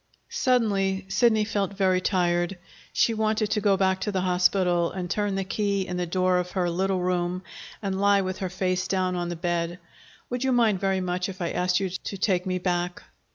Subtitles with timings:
[0.33, 2.57] Suddenly Sidney felt very tired.
[2.91, 6.39] She wanted to go back to the hospital, and turn the key in the door
[6.39, 7.43] of her little room,
[7.83, 9.77] and lie with her face down on the bed.
[10.31, 13.03] "Would you mind very much if I asked you to take me back?"